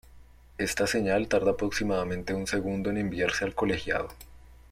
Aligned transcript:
Esta 0.57 0.87
señal 0.87 1.27
tarda 1.27 1.51
aproximadamente 1.51 2.33
un 2.33 2.47
segundo 2.47 2.89
en 2.89 2.97
enviarse 2.97 3.45
al 3.45 3.53
colegiado. 3.53 4.07